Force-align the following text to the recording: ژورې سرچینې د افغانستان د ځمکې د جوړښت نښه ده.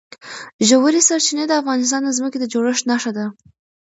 ژورې 0.67 1.01
سرچینې 1.07 1.45
د 1.47 1.53
افغانستان 1.61 2.01
د 2.03 2.09
ځمکې 2.17 2.37
د 2.39 2.45
جوړښت 2.53 2.83
نښه 2.91 3.11
ده. 3.17 3.25